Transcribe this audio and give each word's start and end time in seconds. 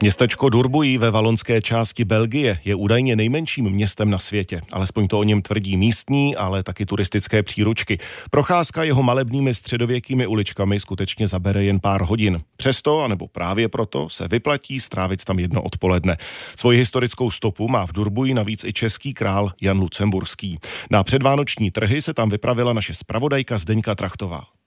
Městečko 0.00 0.48
Durbují 0.48 0.98
ve 0.98 1.10
valonské 1.10 1.62
části 1.62 2.04
Belgie 2.04 2.60
je 2.64 2.74
údajně 2.74 3.16
nejmenším 3.16 3.70
městem 3.70 4.10
na 4.10 4.18
světě. 4.18 4.60
Alespoň 4.72 5.08
to 5.08 5.18
o 5.18 5.22
něm 5.22 5.42
tvrdí 5.42 5.76
místní, 5.76 6.36
ale 6.36 6.62
taky 6.62 6.86
turistické 6.86 7.42
příručky. 7.42 7.98
Procházka 8.30 8.82
jeho 8.82 9.02
malebnými 9.02 9.54
středověkými 9.54 10.26
uličkami 10.26 10.80
skutečně 10.80 11.28
zabere 11.28 11.64
jen 11.64 11.80
pár 11.80 12.02
hodin. 12.02 12.40
Přesto, 12.56 13.04
anebo 13.04 13.28
právě 13.28 13.68
proto, 13.68 14.08
se 14.08 14.28
vyplatí 14.28 14.80
strávit 14.80 15.24
tam 15.24 15.38
jedno 15.38 15.62
odpoledne. 15.62 16.16
Svoji 16.56 16.78
historickou 16.78 17.30
stopu 17.30 17.68
má 17.68 17.86
v 17.86 17.92
Durbuji 17.92 18.34
navíc 18.34 18.64
i 18.64 18.72
český 18.72 19.14
král 19.14 19.52
Jan 19.60 19.78
Lucemburský. 19.78 20.58
Na 20.90 21.04
předvánoční 21.04 21.70
trhy 21.70 22.02
se 22.02 22.14
tam 22.14 22.28
vypravila 22.28 22.72
naše 22.72 22.94
spravodajka 22.94 23.58
Zdeňka 23.58 23.94
Trachtová. 23.94 24.57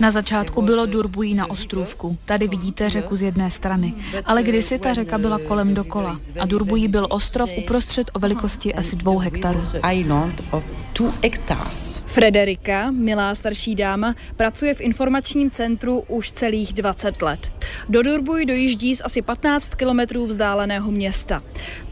Na 0.00 0.10
začátku 0.10 0.62
bylo 0.62 0.86
Durbují 0.86 1.34
na 1.34 1.50
ostrůvku. 1.50 2.18
Tady 2.24 2.48
vidíte 2.48 2.90
řeku 2.90 3.16
z 3.16 3.22
jedné 3.22 3.50
strany. 3.50 3.94
Ale 4.24 4.42
kdysi 4.42 4.78
ta 4.78 4.94
řeka 4.94 5.18
byla 5.18 5.38
kolem 5.38 5.74
dokola 5.74 6.20
a 6.40 6.46
Durbují 6.46 6.88
byl 6.88 7.06
ostrov 7.10 7.50
uprostřed 7.56 8.10
o 8.12 8.18
velikosti 8.18 8.74
asi 8.74 8.96
dvou 8.96 9.18
hektarů. 9.18 9.60
Frederika, 12.06 12.90
milá 12.90 13.34
starší 13.34 13.74
dáma, 13.74 14.14
pracuje 14.36 14.74
v 14.74 14.80
informačním 14.80 15.50
centru 15.50 16.04
už 16.08 16.32
celých 16.32 16.72
20 16.72 17.22
let. 17.22 17.52
Do 17.88 18.02
Durbuj 18.02 18.46
dojíždí 18.46 18.96
z 18.96 19.02
asi 19.04 19.22
15 19.22 19.74
kilometrů 19.74 20.26
vzdáleného 20.26 20.90
města. 20.90 21.42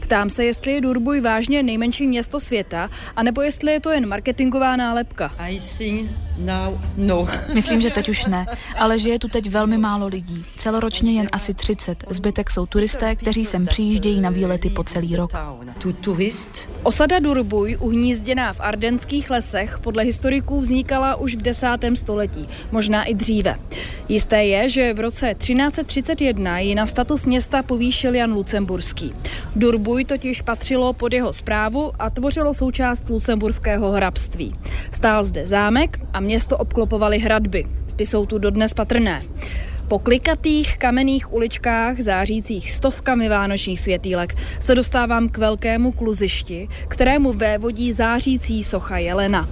Ptám 0.07 0.29
se, 0.29 0.45
jestli 0.45 0.71
je 0.71 0.81
Durbuj 0.81 1.21
vážně 1.21 1.63
nejmenší 1.63 2.07
město 2.07 2.39
světa, 2.39 2.89
anebo 3.15 3.41
jestli 3.41 3.71
je 3.71 3.79
to 3.79 3.89
jen 3.89 4.07
marketingová 4.07 4.75
nálepka. 4.75 5.33
No. 6.97 7.27
Myslím, 7.53 7.81
že 7.81 7.89
teď 7.89 8.09
už 8.09 8.25
ne, 8.25 8.45
ale 8.75 8.99
že 8.99 9.09
je 9.09 9.19
tu 9.19 9.27
teď 9.27 9.49
velmi 9.49 9.77
málo 9.77 10.07
lidí. 10.07 10.45
Celoročně 10.57 11.13
jen 11.13 11.27
asi 11.31 11.53
30. 11.53 12.03
Zbytek 12.09 12.49
jsou 12.49 12.65
turisté, 12.65 13.15
kteří 13.15 13.45
sem 13.45 13.65
přijíždějí 13.65 14.21
na 14.21 14.29
výlety 14.29 14.69
po 14.69 14.83
celý 14.83 15.15
rok. 15.15 15.31
Osada 16.83 17.19
Durbuj, 17.19 17.77
uhnízděná 17.79 18.53
v 18.53 18.59
ardenských 18.59 19.29
lesech, 19.29 19.79
podle 19.83 20.03
historiků 20.03 20.61
vznikala 20.61 21.15
už 21.15 21.35
v 21.35 21.41
desátém 21.41 21.95
století, 21.95 22.47
možná 22.71 23.03
i 23.03 23.13
dříve. 23.13 23.59
Jisté 24.09 24.45
je, 24.45 24.69
že 24.69 24.93
v 24.93 24.99
roce 24.99 25.35
1331 25.37 26.59
ji 26.59 26.75
na 26.75 26.85
status 26.85 27.25
města 27.25 27.63
povýšil 27.63 28.15
Jan 28.15 28.33
Lucemburský. 28.33 29.13
Durbuj 29.57 30.05
totiž 30.05 30.41
patřilo 30.41 30.93
pod 30.93 31.13
jeho 31.13 31.33
zprávu 31.33 31.91
a 31.99 32.09
tvořilo 32.09 32.53
součást 32.53 33.09
lucemburského 33.09 33.91
hrabství. 33.91 34.53
Stál 34.91 35.23
zde 35.23 35.47
zámek 35.47 35.99
a 36.13 36.19
město 36.19 36.57
obklopovaly 36.57 37.19
hradby. 37.19 37.65
Ty 37.95 38.05
jsou 38.05 38.25
tu 38.25 38.37
dodnes 38.37 38.73
patrné. 38.73 39.23
Po 39.87 39.99
klikatých 39.99 40.77
kamenných 40.77 41.33
uličkách 41.33 41.99
zářících 41.99 42.71
stovkami 42.71 43.29
vánočních 43.29 43.79
světýlek 43.79 44.35
se 44.59 44.75
dostávám 44.75 45.29
k 45.29 45.37
velkému 45.37 45.91
kluzišti, 45.91 46.69
kterému 46.87 47.33
vévodí 47.33 47.93
zářící 47.93 48.63
socha 48.63 48.97
Jelena. 48.97 49.49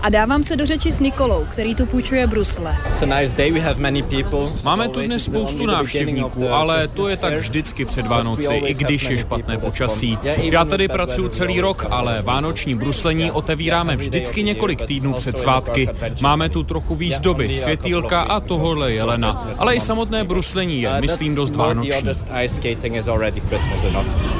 A 0.00 0.08
dávám 0.08 0.44
se 0.44 0.56
do 0.56 0.66
řeči 0.66 0.92
s 0.92 1.00
Nikolou, 1.00 1.46
který 1.50 1.74
tu 1.74 1.86
půjčuje 1.86 2.26
brusle. 2.26 2.76
Máme 4.62 4.88
tu 4.88 5.00
dnes 5.00 5.24
spoustu 5.24 5.66
návštěvníků, 5.66 6.48
ale 6.48 6.88
to 6.88 7.08
je 7.08 7.16
tak 7.16 7.34
vždycky 7.34 7.84
před 7.84 8.06
Vánoci, 8.06 8.54
i 8.54 8.74
když 8.74 9.02
je 9.02 9.18
špatné 9.18 9.58
počasí. 9.58 10.18
Já 10.36 10.64
tady 10.64 10.88
pracuji 10.88 11.28
celý 11.28 11.60
rok, 11.60 11.86
ale 11.90 12.22
vánoční 12.22 12.74
bruslení 12.74 13.30
otevíráme 13.30 13.96
vždycky 13.96 14.42
několik 14.42 14.82
týdnů 14.82 15.12
před 15.12 15.38
svátky. 15.38 15.88
Máme 16.20 16.48
tu 16.48 16.62
trochu 16.62 16.94
výzdoby, 16.94 17.54
světýlka 17.54 18.20
a 18.20 18.40
tohohle 18.40 18.92
jelena, 18.92 19.46
ale 19.58 19.74
i 19.74 19.80
samotné 19.80 20.24
bruslení 20.24 20.82
je, 20.82 21.00
myslím, 21.00 21.34
dost 21.34 21.56
vánoční. 21.56 21.92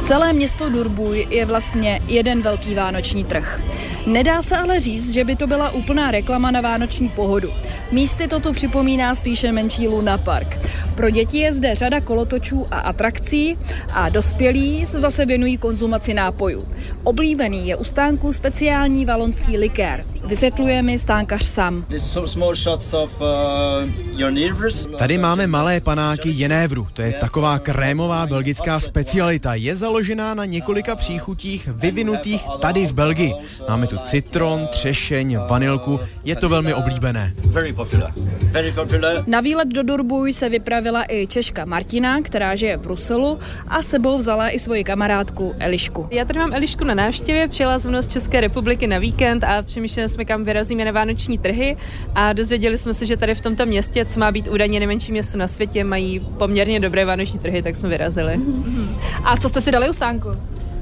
Celé 0.07 0.33
město 0.33 0.69
Durbuj 0.69 1.27
je 1.31 1.47
vlastně 1.47 2.01
jeden 2.09 2.43
velký 2.43 2.75
vánoční 2.75 3.25
trh. 3.25 3.61
Nedá 4.09 4.43
se 4.43 4.57
ale 4.57 4.81
říct, 4.81 5.13
že 5.13 5.25
by 5.25 5.37
to 5.37 5.47
byla 5.47 5.71
úplná 5.71 6.11
reklama 6.11 6.51
na 6.51 6.61
vánoční 6.61 7.09
pohodu. 7.09 7.49
Místy 7.93 8.29
to 8.29 8.41
tu 8.41 8.53
připomíná 8.53 9.15
spíše 9.15 9.53
menší 9.53 9.89
Luna 9.89 10.19
Park. 10.19 10.59
Pro 10.95 11.11
děti 11.11 11.39
je 11.39 11.53
zde 11.53 11.75
řada 11.75 12.01
kolotočů 12.01 12.67
a 12.71 12.79
atrakcí 12.79 13.59
a 13.93 14.09
dospělí 14.09 14.87
se 14.87 15.01
zase 15.01 15.27
věnují 15.27 15.59
konzumaci 15.59 16.15
nápojů. 16.15 16.69
Oblíbený 17.05 17.69
je 17.69 17.77
u 17.77 17.85
stánku 17.85 18.33
speciální 18.33 19.05
valonský 19.05 19.59
likér. 19.59 20.05
Vysvětluje 20.25 20.83
mi 20.83 20.99
stánkař 20.99 21.45
sám. 21.45 21.85
Tady 24.99 25.19
máme 25.19 25.47
malé 25.47 25.81
panáky 25.81 26.29
Jenévru. 26.31 26.89
To 26.93 27.03
je 27.03 27.13
taková 27.13 27.59
krémová 27.59 28.27
belgická 28.27 28.81
specialita. 28.81 29.55
Je 29.55 29.77
založená 29.77 30.35
na 30.35 30.45
několika 30.45 30.97
příchutích 30.97 31.69
vyvinutých 31.73 32.43
tady 32.61 32.87
v 32.87 32.93
Belgii. 32.93 33.33
Máme 33.69 33.87
tu 33.87 33.98
citron, 34.05 34.69
třešeň, 34.73 35.39
vanilku. 35.49 36.01
Je 36.25 36.37
to 36.37 36.49
velmi 36.49 36.75
oblíbené. 36.75 37.35
Na 39.27 39.41
výlet 39.41 39.69
do 39.69 39.83
Durbuj 39.83 40.33
se 40.33 40.49
vypravila 40.49 41.05
i 41.09 41.27
Češka 41.27 41.65
Martina, 41.65 42.23
která 42.23 42.57
žije 42.57 42.77
v 42.77 42.81
Bruselu 42.81 43.39
a 43.69 43.83
sebou 43.83 44.19
vzala 44.19 44.51
i 44.51 44.59
svoji 44.59 44.85
kamarádku 44.85 45.55
Elišku. 45.59 46.09
Já 46.11 46.25
tady 46.25 46.39
mám 46.39 46.55
Elišku 46.55 46.85
na 46.85 46.95
návštěvě, 46.95 47.49
přijela 47.49 47.79
jsem 47.79 48.03
z 48.03 48.07
České 48.07 48.41
republiky 48.41 48.87
na 48.87 48.99
víkend 48.99 49.45
a 49.45 49.63
přemýšleli 49.63 50.09
jsme, 50.09 50.25
kam 50.25 50.45
vyrazíme 50.45 50.85
na 50.85 50.93
vánoční 50.93 51.39
trhy 51.39 51.77
a 52.15 52.33
dozvěděli 52.33 52.79
jsme 52.79 52.95
se, 52.95 53.07
že 53.07 53.17
tady 53.17 53.35
v 53.35 53.41
tomto 53.41 53.67
městě, 53.67 54.05
co 54.05 54.21
má 54.21 54.33
být 54.33 54.49
údajně 54.49 54.81
nejmenší 54.81 55.13
město 55.13 55.39
na 55.39 55.49
světě, 55.49 55.85
mají 55.85 56.21
poměrně 56.21 56.81
dobré 56.81 57.05
vánoční 57.05 57.39
trhy, 57.39 57.63
tak 57.63 57.77
jsme 57.77 57.89
vyrazili. 57.89 58.41
A 59.25 59.37
co 59.37 59.49
jste 59.49 59.61
si 59.61 59.71
dali 59.71 59.91
u 59.91 59.93
stánku? 59.93 60.29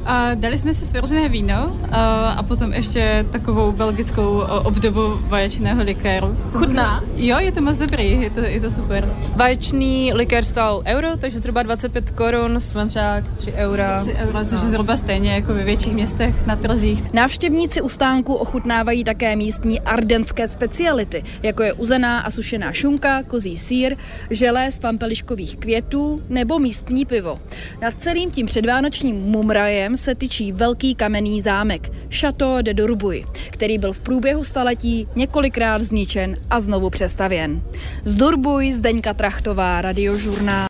A 0.07 0.35
dali 0.35 0.59
jsme 0.59 0.75
si 0.75 0.87
svěržené 0.87 1.29
víno 1.29 1.77
a, 1.93 2.31
a 2.31 2.43
potom 2.43 2.73
ještě 2.73 3.25
takovou 3.33 3.73
belgickou 3.73 4.43
obdobu 4.65 5.01
vaječného 5.29 5.83
likéru. 5.83 6.37
Chutná? 6.53 7.05
Jo, 7.17 7.39
je 7.39 7.53
to 7.53 7.61
moc 7.61 7.79
dobrý, 7.79 8.23
je 8.23 8.31
to, 8.31 8.41
je 8.41 8.61
to 8.61 8.71
super. 8.71 9.09
Vaječný 9.37 10.13
likér 10.15 10.45
stál 10.45 10.83
euro, 10.87 11.17
takže 11.17 11.39
zhruba 11.39 11.63
25 11.63 12.11
korun, 12.11 12.61
svanřák 12.61 13.33
3 13.33 13.53
eura. 13.53 14.01
3 14.01 14.15
eura, 14.15 14.45
což 14.45 14.63
je 14.63 14.69
zhruba 14.69 14.97
stejně 14.97 15.35
jako 15.35 15.55
ve 15.55 15.65
větších 15.65 15.95
městech 15.95 16.47
na 16.47 16.57
trzích. 16.57 17.13
Návštěvníci 17.13 17.81
u 17.81 17.89
stánku 17.89 18.35
ochutnávají 18.35 19.05
také 19.05 19.37
místní 19.37 19.81
ardenské 19.81 20.47
speciality, 20.49 21.25
jako 21.43 21.63
je 21.63 21.73
uzená 21.73 22.21
a 22.21 22.31
sušená 22.31 22.73
šunka, 22.73 23.23
kozí 23.23 23.57
sír, 23.57 23.97
želé 24.31 24.71
z 24.71 24.79
pampeliškových 24.79 25.57
květů 25.57 26.23
nebo 26.29 26.59
místní 26.59 27.05
pivo. 27.05 27.41
Nad 27.83 27.95
celým 27.95 28.31
tím 28.31 28.47
předvánočním 28.47 29.17
mumrajem 29.17 29.96
se 29.97 30.15
tyčí 30.15 30.53
velký 30.53 30.95
kamenný 30.95 31.43
zámek 31.43 31.93
Chateau 32.11 32.63
de 32.63 32.75
Durbuy, 32.75 33.25
který 33.51 33.79
byl 33.79 33.93
v 33.93 34.01
průběhu 34.01 34.45
staletí 34.45 35.09
několikrát 35.17 35.83
zničen 35.83 36.37
a 36.51 36.61
znovu 36.61 36.91
přestavěn. 36.91 37.63
Z 38.05 38.17
Durbuy 38.17 38.73
Zdeňka 38.73 39.15
Trachtová, 39.15 39.81
radiožurnál. 39.81 40.57